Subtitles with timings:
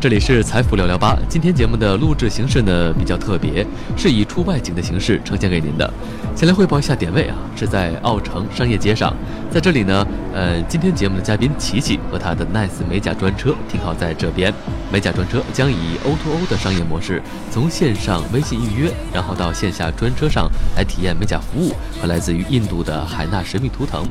[0.00, 1.18] 这里是财富聊聊吧。
[1.28, 3.66] 今天节目的录制形式呢比较特别，
[3.96, 5.92] 是以出外景的形式呈现给您的。
[6.36, 9.12] 先来汇报一下点位啊，是在奥城商业街上，
[9.50, 14.54] 在这里呢，呃，今天节目的嘉宾琪琪和他的 Nice 美甲专车停靠在这边。
[14.92, 17.20] 美甲专车将以 O2O 的商业模式，
[17.50, 24.06] 从线上微信预约，然后到线下专车上来体验美甲服务和来自于印度的海纳神秘图腾。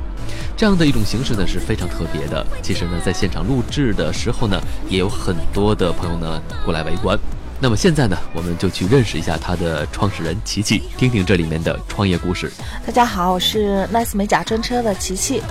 [0.57, 2.43] 这样的一种形式呢是非常特别的。
[2.63, 7.17] 其实呢，在现场录制的时候呢，也有很多的朋友呢过来围观。
[7.61, 12.51] 那么现在呢，我们就去认识一下它的创始人琪琪，听听这里面的创业故事。
[12.83, 15.43] 大家好，我是 Nice 美甲专车的琪琪。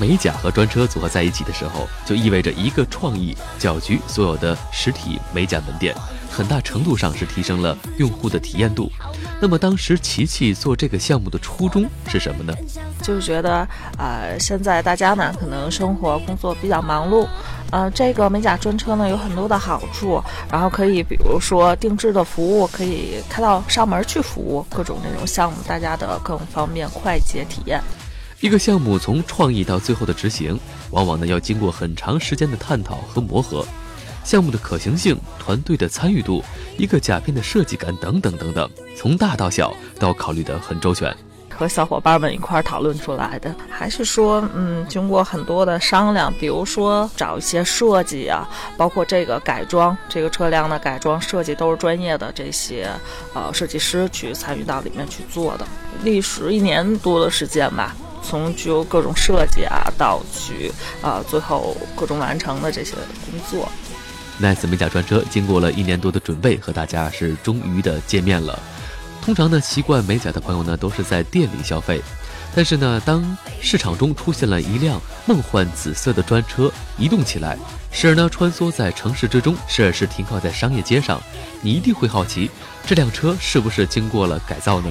[0.00, 5.94] 美甲和专车组合在一起的时候，就意味着一个创意搅局所有的实体美甲门店，
[6.30, 8.90] 很大程度上是提升了用户的体验度。
[9.42, 12.54] 那么当时琪琪做这个项目的初衷是什么呢？
[13.02, 17.26] 就是觉得，呃，现在大家呢可能生活工作比较忙碌，
[17.70, 27.82] 呃，这个美甲专车呢有很多的好处，然后可以比如说定制的服务可以开到上门去服务，各种这种项目，大家的更方便快捷体验。
[28.40, 30.58] 一个项目从创意到最后的执行，
[30.92, 33.66] 往往呢要经过很长时间的探讨和磨合。
[34.24, 36.42] 项目的可行性、团队的参与度、
[36.78, 41.14] 一个甲片的设计感等等等等，从大到小都要考虑得很周全。
[41.60, 52.88] 和小伙伴们一块讨论出来的，还是说，嗯，经过很多的商量，比如说找一些设计啊，包括这个改装，这个车辆的改装设计都是专业的这些
[53.34, 55.66] 呃设计师去参与到里面去做的，
[56.02, 57.94] 历时一年多的时间吧。
[58.22, 60.72] 从就各种设计啊，到去
[61.02, 62.94] 啊，最后各种完成的这些
[63.30, 63.68] 工作。
[64.40, 68.58] Nice 美甲专车经过了一年多的准备，和大家是终于的见面了。
[69.22, 72.00] 通常呢，习惯美甲的朋友呢，都是在店里消费。
[72.52, 77.56] 但是呢，当市场中出现了一辆梦幻紫色的专车移动起来，
[77.92, 81.22] 时而呢穿梭在城市之中，时而是停靠在商业街上，
[81.62, 82.50] 你一定会好奇，
[82.84, 84.90] 这辆车是不是经过了改造呢？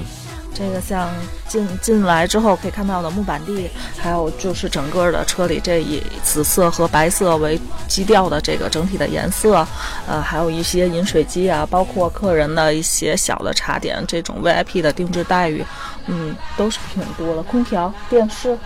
[0.52, 1.08] 这个像
[1.48, 9.66] 进进来之后可以看到的木板地，还有就是整个的车里这以紫色和白色为基调的这个整体的颜色，
[10.06, 15.64] 呃，还有一些饮水机啊，包括客人的一些小的茶点，这种 VIP 的定制待遇，
[16.06, 17.42] 嗯，都是挺多的。
[17.42, 18.58] 空调、电视、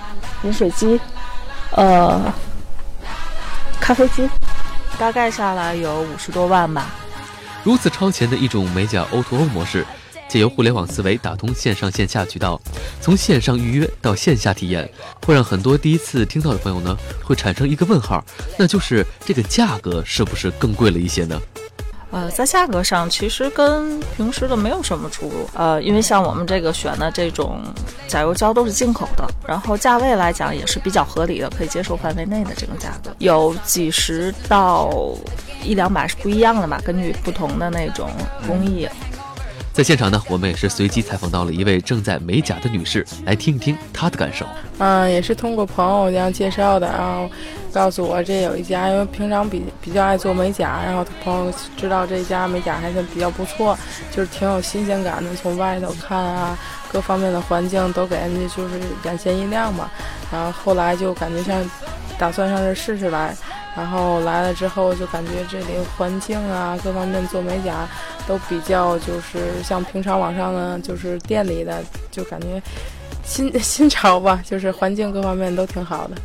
[0.42, 1.00] 饮水机，
[1.70, 2.32] 呃，
[3.78, 4.28] 咖啡机，
[4.98, 6.86] 大概下来有五十多万吧。
[7.62, 9.86] 如此超前的一种美甲 O2O 模式。
[10.34, 12.60] 借由互联网思维打通线上线下渠道，
[13.00, 14.90] 从线上预约到线下体验，
[15.24, 18.20] 会让很多第一次听到的朋友呢，会产生一个问号，
[18.58, 21.40] 那就是这个价格是不是更贵了一些呢？
[22.10, 27.60] 呃，在价格上其实跟平时的没有什么出入，呃，因为像我们这个选的这种
[28.08, 34.90] 甲油胶都是进口的，然后价位来讲也是比较合理的，可以接受范围内的这种价格，有几十到
[35.62, 38.10] 一两百是不一样的嘛，根据不同的那种
[38.48, 38.88] 工艺。
[39.74, 44.46] 在现场呢，我们也是随机采访到了一位正在美甲的女士，来听一听她的感受。
[44.78, 47.28] 嗯，也是通过朋友这样介绍的，然后
[47.72, 53.76] 告诉我这有一家，因为平常比比较爱做美甲，然后朋友知道这家美甲还算比较不错，
[54.12, 55.34] 就是挺有新鲜感的。
[55.34, 56.56] 从外头看啊，
[56.92, 59.90] 各方面的环境都给人家就是眼前一亮嘛。
[60.30, 61.68] 然后后来就感觉像
[62.16, 63.34] 打算上这试试来。
[63.76, 67.86] 然后来了之后，就感觉这里环境啊，各方面做美甲
[68.26, 72.62] 都比较就是像平常网上呢，就是店里的，就感觉
[73.24, 76.16] 新 新潮吧，就是环境各方面都挺好的，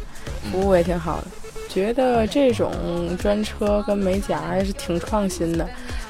[0.52, 1.28] 服务也挺好的。
[1.68, 2.72] 觉得这种
[3.18, 5.68] 专车跟美甲还是挺创新的，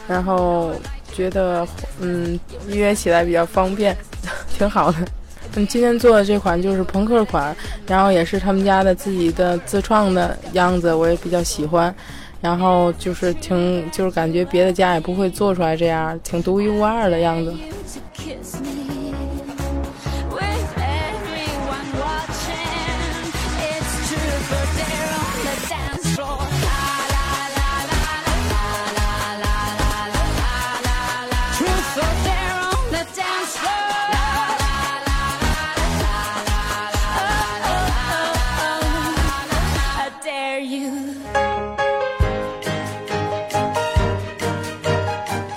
[0.07, 0.73] 然后
[1.13, 1.67] 觉得
[1.99, 3.95] 嗯约起来比较方便，
[4.57, 4.97] 挺好的。
[5.55, 7.55] 嗯，今天做的这款就是朋克款，
[7.87, 11.93] 然后也是他们家的自己的自创的样子，我也比较喜欢。
[12.41, 17.53] 然后就是挺，就是感觉别的家也不会做出来这样，挺独一无二的样子。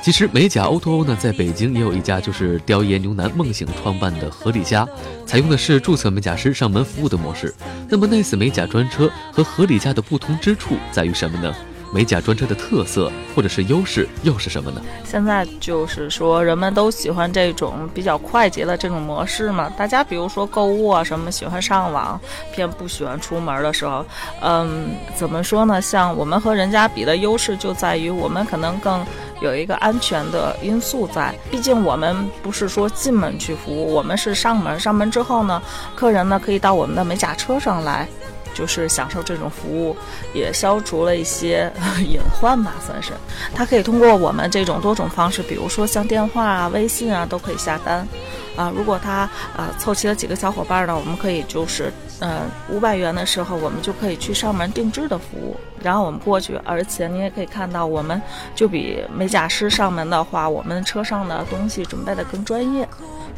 [0.02, 4.84] 其实美甲 O2O 呢，在北京也有一家，就是雕爷牛腩梦醒创办的合理家，
[5.24, 7.54] 采用的是注册美甲师上门服务的模式。
[7.88, 11.54] 那么 Nice 美甲专车和合理家的不同之处在于什么呢？
[11.92, 14.80] 美甲专车的特色或者是优势又是什么呢？
[15.04, 19.70] 现在就是说，人们都喜欢这种比较快捷的这种模式嘛。
[19.76, 22.18] 大家比如说购物啊什么，喜欢上网，
[22.54, 24.04] 偏不喜欢出门的时候，
[24.40, 25.82] 嗯，怎么说呢？
[25.82, 29.04] 像我们和人家比的优势就在于我们可能更
[29.42, 31.34] 有一个安全的因素在。
[31.50, 34.80] 毕竟我们不是说进门去服务，我们是上门。
[34.80, 35.60] 上门之后呢，
[35.94, 38.08] 客人呢可以到我们的美甲车上来。
[38.54, 39.96] 就是享受这种服务，
[40.34, 41.70] 也消除了一些
[42.00, 43.12] 隐患吧，算是。
[43.54, 48.06] 他可以通过我们这种多种方式，比如说像电话啊、微信啊，都可以下单。
[48.54, 49.26] 啊，如果他
[49.56, 51.90] 呃凑齐了几个小伙伴呢，我们可以就是
[52.20, 56.60] 呃五百元的时候，我们就可以去上门定制的服务，然后我们过去。
[56.62, 58.20] 而且你也可以看到，我们
[58.54, 62.86] 就比美甲师上门的话，我们车上的东西准备的更专业。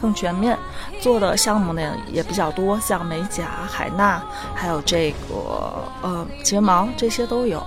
[0.04, 0.54] 更全面，
[1.00, 4.22] 做的项目呢也比较多，像美甲、海纳，
[4.54, 7.64] 还有这个呃睫毛，这些都有。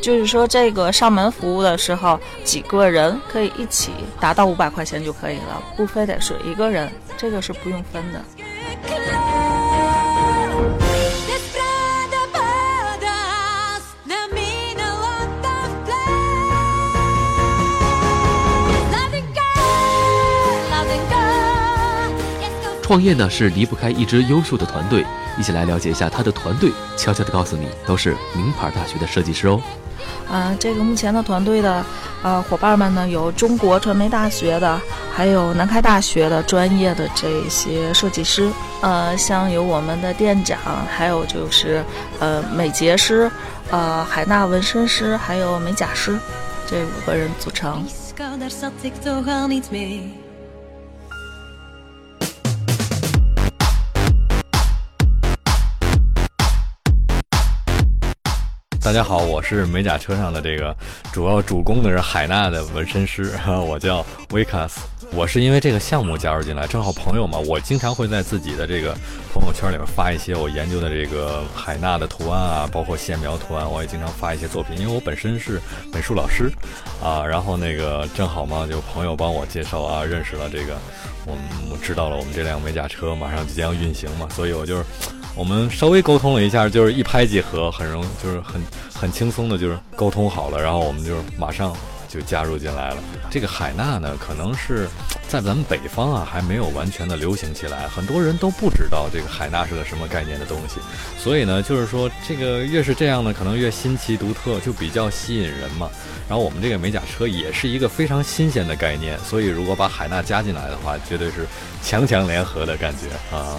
[0.00, 3.90] 就是说，这个上门服务的时候，几个人可以一起
[4.20, 8.20] 达到五百块钱就可以了，不非得是一个人，这个是不用分的。
[22.84, 25.02] 创业呢是离不开一支优秀的团队，
[25.38, 26.70] 一起来了解一下他的团队。
[26.98, 29.58] 悄悄的告诉你，都是名牌大学的设计师哦。
[30.30, 31.82] 啊，这个目前的团队的
[32.22, 34.78] 呃伙伴们呢，有中国传媒大学的，
[35.10, 38.50] 还有南开大学的专业的这些设计师。
[38.82, 41.82] 呃，像有我们的店长，还有就是
[42.20, 43.30] 呃美睫师，
[43.70, 46.18] 呃海纳纹身师，还有美甲师，
[46.66, 47.82] 这五个人组成。
[58.84, 60.76] 大家好，我是美甲车上的这个
[61.10, 63.32] 主要主攻的是海纳的纹身师，
[63.66, 64.82] 我叫维卡斯。
[65.10, 68.94] 我是因为这个项目加入进来，正好朋友嘛，我经常会在自己的这个
[69.32, 75.58] 朋友圈里面发一些我研究的这个海纳的图案啊，包括线描图案，我也经常发一些作品，因为我本身是
[75.90, 76.52] 美术老师
[77.02, 77.24] 啊。
[77.24, 80.76] 然后那个正好嘛，就朋友帮我介绍啊，认识了这个，
[81.24, 84.84] 我们知道了我们这辆美甲车马上即将运行嘛，所以我就是。
[85.36, 88.62] 我们稍微沟通了一下，就是一拍即合，很容就是很
[88.94, 91.76] 很轻松的，就是沟通好了，然后我们就马上
[92.08, 92.96] 就加入进来了。
[93.30, 94.88] 这个海纳呢，可能是
[95.26, 100.80] 在咱们北方啊还没有完全的流行起来，很多人都不知道这个海纳是个什么概念的东西。
[101.18, 105.90] 所以呢，就是说这个越是这样呢，可能越新奇独特，就比较吸引人嘛。
[106.28, 111.44] 然后我们这个美甲车也是一个非常新鲜的概念，所以如果把海纳加进来的话，绝对是
[111.82, 113.58] 强强联合的感觉啊。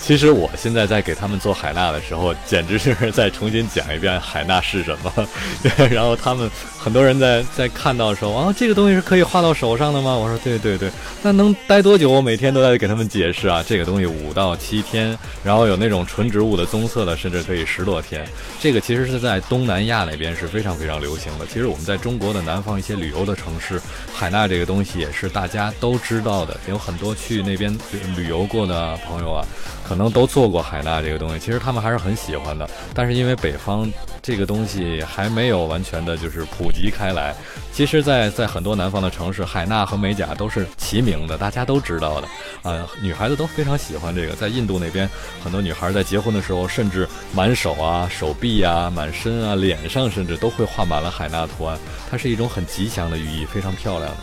[0.00, 5.12] 其实我现在在给他们做海纳的时候，简直就是在重新讲一遍海纳是什么。
[5.90, 6.48] 然后他们
[6.86, 10.14] 很多人在在看到的时候，啊，这个东西是可以画到手上的吗？
[10.14, 10.88] 我说对对对，
[11.20, 12.08] 那能待多久？
[12.08, 18.24] 我每天都在给他们解释啊，这个东西五到七天，然后有那种纯植物的棕色的，甚至可以十多天。
[18.60, 21.46] 这个其实是在东南亚那边是非常非常流行的。
[21.48, 23.82] 其实我们在中国的南方一些旅游的城市，
[24.14, 27.76] 海纳这个东西也是大家都知道的，有很多去那边
[28.16, 29.44] 旅游过的朋友啊。
[29.88, 32.68] 可能都做过海纳这个东西，其实他们还是很喜欢的。
[32.92, 33.88] 但是因为北方
[34.20, 37.34] 这个东西还没有完全的就是普及开来，
[37.72, 42.28] 其实，在在很多南方的城市，海纳和美甲都是齐名的，大家都知道的。
[42.62, 44.34] 啊，女孩子都非常喜欢这个。
[44.34, 45.08] 在印度那边，
[45.42, 51.78] 很多女孩在结婚的时候，甚至满手啊、手臂啊、满身啊、脸上，甚至都会画满了海纳图案。
[52.10, 54.16] 它是一种很吉祥的寓意，非常漂亮的。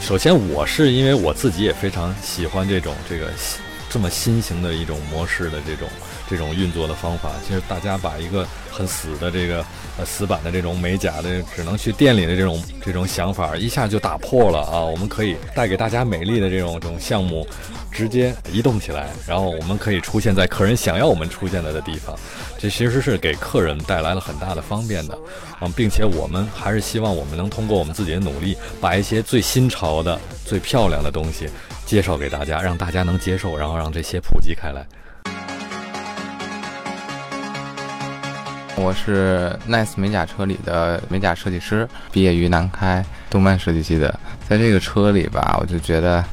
[0.00, 3.30] 首先，我是因为我自己也非常喜欢这种这个
[3.92, 5.86] 这么新型的一种模式的这种
[6.26, 7.30] 这种运作的方法。
[7.46, 9.64] 其实大家把一个很死的这个
[9.98, 14.80] 呃死板的这种美甲的只能去店里的这种这种想法一下就打破了啊！
[14.80, 17.46] 我们可以带给大家美丽的这种这种项目。
[17.92, 22.18] 直接移动起来，然后我们可以出现在客人想要我们出现的的地方，
[22.58, 25.18] 这其实是给客人带来了很大的方便的，
[25.60, 31.50] 嗯，并且我们还是希望我们能通过我们自己的努力，把一些最新潮的、最漂亮的东西
[31.84, 34.86] 介绍给大家，让大家能接受，然后让这些普及开来。
[38.76, 46.24] 我是 Nice 美甲车里的美甲设计师，毕业于南开动漫设计系的，在这个车里吧，我就觉得。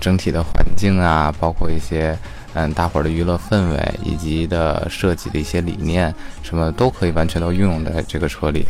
[0.00, 2.16] 整体的环境啊，包括一些
[2.54, 8.64] 嗯大伙儿的娱乐氛围，以及的设计的一些理念，什么都可以完全都运用在这个车里。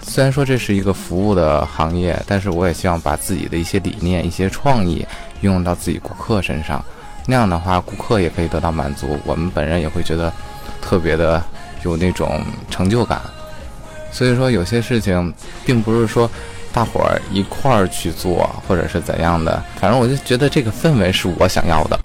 [0.00, 5.06] 虽然说这是一个服务的行业，但是我也希望把自己的一些理念、一些创意
[5.42, 6.82] 运用到自己顾客身上。
[7.26, 10.32] 那样的话，顾客也可以得到满足，我们本人也会觉得
[10.80, 11.44] 特别的
[11.84, 13.20] 有那种成就感。
[14.10, 15.32] 所以说，有些事情
[15.64, 16.30] 并不是说
[16.72, 21.98] 大伙儿一块儿去做，或者是怎样的，反正我就觉得这个氛围是我想要的。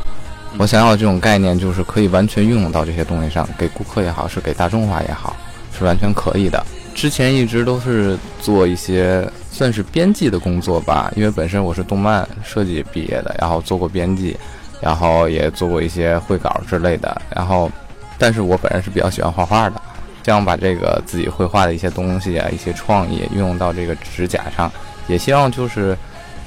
[0.57, 5.35] 我想要的这种概念，就是可以完全运用到这些东西上，给顾客也好，是给大众化也好，
[5.77, 6.65] 是完全可以的。
[6.95, 14.35] 之前一直都是做一些算是编辑的工作吧，因为本身我是动漫设计毕业的，然后做过编辑，
[14.81, 17.21] 然后也做过一些绘稿之类的。
[17.35, 17.69] 然后，
[18.17, 19.81] 但是我本人是比较喜欢画画的，
[20.23, 24.71] 这样把这个自己绘画的一些东西啊，一些创意运用到这个指甲上，
[25.07, 25.97] 也希望就是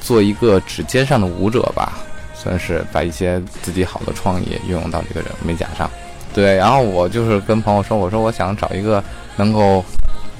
[0.00, 1.93] 做一个指尖上的舞者吧，
[2.35, 5.91] 算是把一些自己好的创意运用到这个美甲上。
[6.35, 9.03] 对，然后我就是跟朋友说，我说我想找一个
[9.37, 9.85] 能够。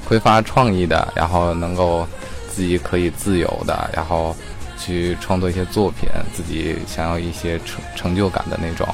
[0.09, 2.05] 挥发创意的，然后能够
[2.49, 4.35] 自己可以自由的，然后
[4.77, 8.85] 去创作一些作品，自己想要一些成成就感的那种。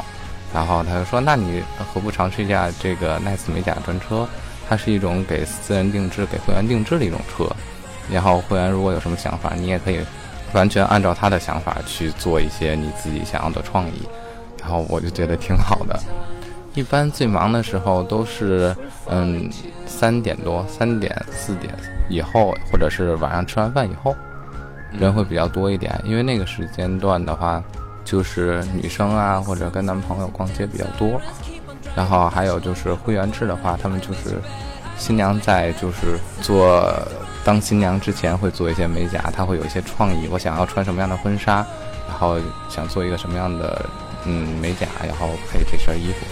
[0.58, 4.28] 然后他就说：“那你何不尝试一下这个 Nice 美甲专车？
[4.68, 7.48] 它是一种给私人定制、给会员定制的一种车。
[8.12, 10.00] 然后会员如果有什么想法，你也可以
[10.54, 14.02] 完全按照他的想法去做一些你自己想要的创意。
[14.60, 16.00] 然后我就觉得挺好的。
[16.74, 19.48] 一般最忙的时候都是嗯。”
[19.90, 21.74] 三点多、三点、四点
[22.10, 24.14] 以后，或者是晚上吃完饭以后，
[24.92, 26.00] 人会比较多一点。
[26.04, 27.64] 因为那个时间段的话，
[28.08, 31.20] 就是女生啊，或者跟男朋友逛街比较多。
[31.94, 34.40] 然后还有就是会员制的话，他们就是
[34.98, 36.90] 新娘在就是做
[37.44, 40.28] 当新娘之前会做一些美甲，她会有一些创意。
[40.32, 41.66] 我想要穿什么样的婚纱，
[42.08, 42.38] 然后
[42.70, 43.86] 想做一个什么样的
[44.26, 46.26] 嗯美甲，然后配这身衣服。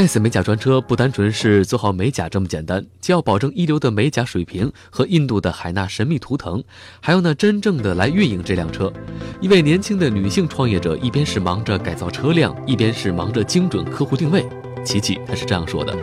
[0.00, 6.64] Nice 美甲专车不单纯是做好美甲这么简单，既要保证一流的美甲水平和印度的海纳神秘图腾，
[7.02, 8.90] 还要呢真正的来运营这辆车。
[9.42, 14.42] 一位年轻的女性创业者，一边是忙着改造车辆，一边是忙着精准客户定位。
[14.82, 15.94] 琪琪，她是这样说的。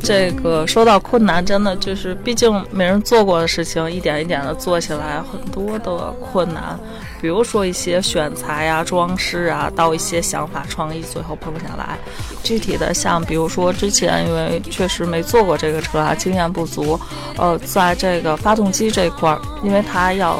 [0.00, 6.78] 这个说到困难，真的就是，毕竟没人做过的事情，一点一点的做起来，很多的困难。
[7.20, 11.98] 比如说一些选材啊、装饰啊，到一些想法创意，最后碰下来。
[12.42, 16.98] 具体的像，比如说之前因为确实没做过这个车啊，经验不足。
[17.36, 20.38] 呃，在这个发动机这块儿，因为它要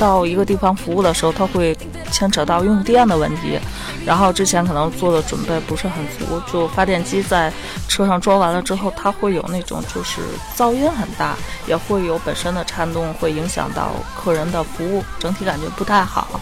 [0.00, 1.76] 到一个地方服务的时候，它会。
[2.12, 3.56] 牵扯到用电的问题，
[4.04, 7.52] 然后之前可能做的准备不是很足，就发电机在
[7.86, 10.20] 车上装完了之后，它会有那种就是
[10.56, 11.36] 噪音很大，
[11.68, 16.40] 也会有本身的颤动，会影响到客人的服务，整体感觉不太好。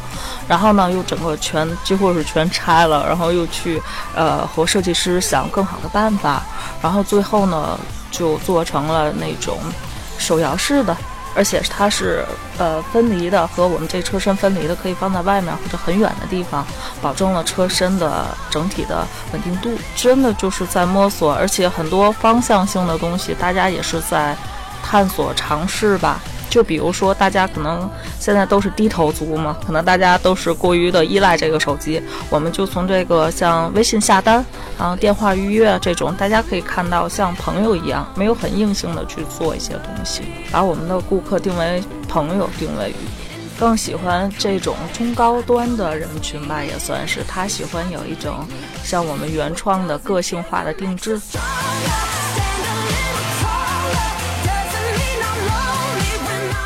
[0.48, 3.78] 然后呢，又整个全几乎是全拆了，然后又去
[4.16, 6.42] 呃和设计师想更好的办法，
[6.80, 7.78] 然后最后呢
[8.10, 9.58] 就做成了那种
[10.16, 10.96] 手摇式的。
[11.34, 12.24] 而且它是
[12.58, 16.66] 呃分离的，和我们这车身分离的，可以放在外面或者很远的地方，
[17.00, 19.70] 保证了车身的整体的稳定度。
[19.94, 24.36] 真的就是在摸索，而且很多方向性的东西，大家也是在
[24.82, 26.20] 探索尝试吧。
[26.48, 27.88] 就比如说，大家可能
[28.18, 32.02] 现在都是低头族嘛，可能大家都是过于的依赖这个手机。
[32.30, 34.44] 我们就从这个像微信下单，
[34.78, 42.94] 啊电话预约这种，大家可以看到像朋友一样，没有很硬性的去做一些东西，把我们的顾客定为朋友，定位于
[43.58, 48.46] 更喜欢这种中高端的人群吧，也算是他喜欢有一种
[48.84, 51.20] 像我们原创的个性化的定制。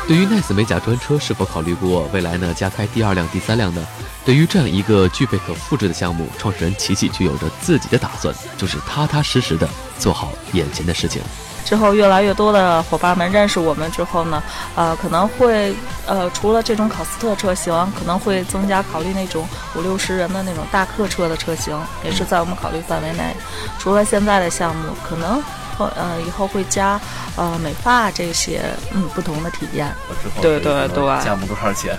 [0.05, 3.85] 对于奈斯美甲专车是否考虑过未来呢加开第二辆、第三辆呢？
[4.25, 9.67] 对于这样一个具备可复制的项目，创始人琪琪就有着自己的打算，就是踏踏实实的
[9.97, 11.21] 做好眼前的事情。
[11.65, 14.43] 之后越来越多的伙伴们认识我们之后呢，
[14.75, 15.73] 呃，可能会
[16.05, 23.33] 呃除了这种考斯特车型，可能会增加考虑那种五六十人的那种大客车的车型，也是在我们考虑范围内。
[23.79, 25.41] 除了现在的项目，可能。
[25.77, 26.99] 后呃以后会加
[27.35, 28.61] 呃美发这些
[28.93, 29.93] 嗯不同的体验。
[30.21, 31.97] 之后对对对加盟多少钱？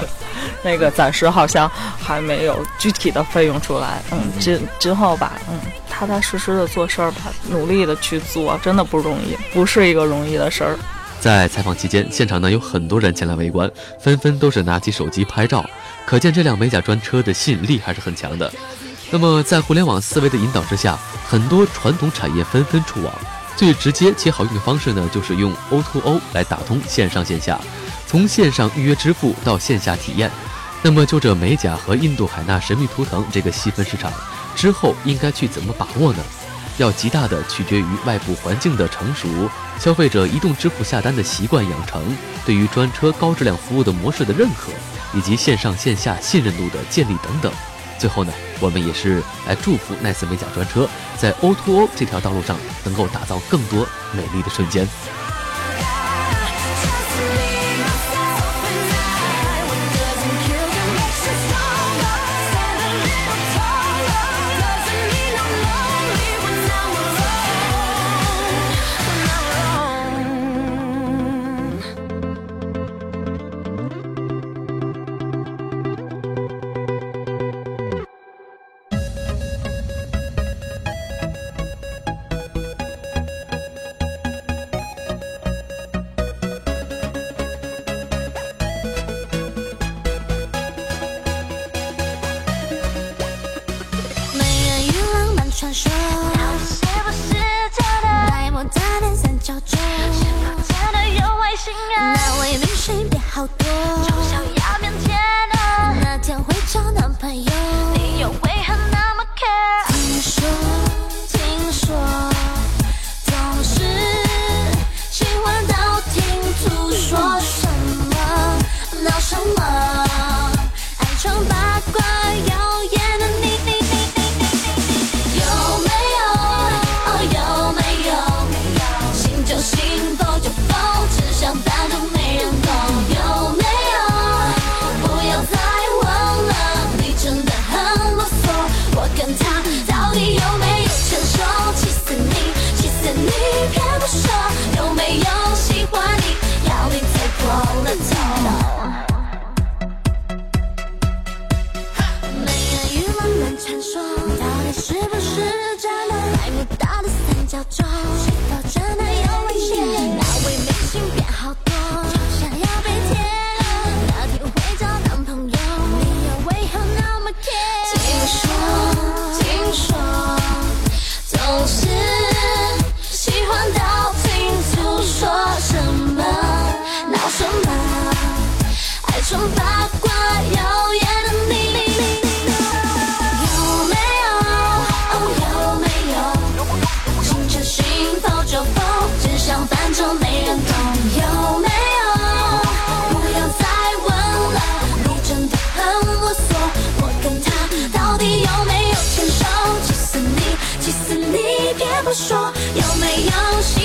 [0.62, 4.02] 那个暂时好像还没有具体的费用出来。
[4.10, 10.78] 嗯，今今后吧，嗯，踏踏实实的做事儿吧，努力的去做，真的不容易，不是一个容易的事儿。
[11.20, 15.64] 在采访期间，现场呢有很多人前来围观，纷纷都是拿起手机拍照，
[16.04, 18.52] 可见这辆美甲专车的吸引力还是很强的。
[19.12, 23.12] 那么在互联网思维的引导之下，很多传统产业纷纷出网，
[23.54, 27.60] 最直接且好用的方式呢，就是用 O2O 来打通线上线下，
[28.06, 30.30] 从线上预约支付到线下体验。
[30.80, 34.10] 那么就这美甲和印度海纳神秘图腾这个细分市场，
[34.56, 36.24] 之后应该去怎么把握呢？
[36.78, 39.28] 要极大的取决于外部环境的成熟，
[39.78, 42.02] 消费者移动支付下单的习惯养成，
[42.46, 44.72] 对于专车高质量服务的模式的认可，
[45.12, 47.52] 以及线上线下信任度的建立等等。
[48.02, 54.84] 最后呢，我们也是来祝福奈斯美甲专车在 O2O 这条道路上能够打造更多美丽的瞬间。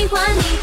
[0.07, 0.37] 欢你？
[0.37, 0.56] 要你